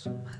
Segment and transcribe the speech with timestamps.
[0.00, 0.39] próxima.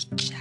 [0.00, 0.39] Chao.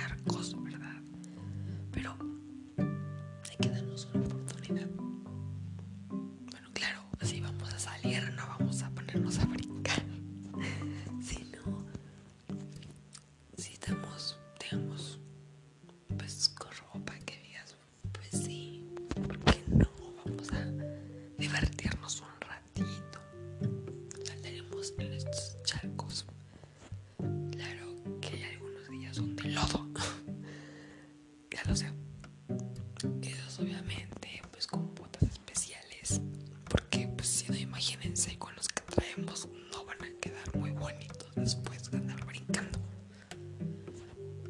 [41.40, 42.80] las puedes ganar brincando.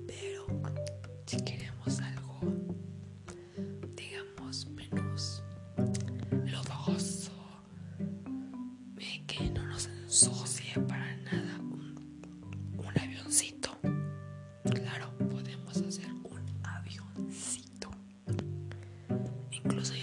[0.07, 0.47] Pero
[1.25, 2.39] si queremos algo,
[3.95, 5.43] digamos, menos
[6.45, 7.31] lodoso,
[8.97, 11.95] eh, que no nos ensucie para nada un,
[12.77, 13.77] un avioncito.
[14.73, 17.91] Claro, podemos hacer un avioncito.
[19.51, 19.93] Incluso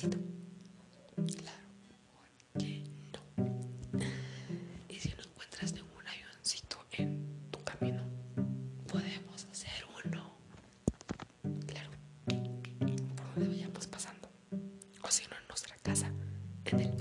[0.00, 0.14] Claro,
[2.54, 3.20] porque no.
[4.88, 8.04] Y si no encuentras ningún avioncito en tu camino,
[8.86, 10.30] podemos hacer uno.
[11.66, 11.90] Claro,
[13.16, 14.28] por donde vayamos pasando.
[15.02, 16.12] O si no, en nuestra casa,
[16.66, 16.96] en el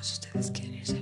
[0.00, 1.00] Si ustedes quieren irse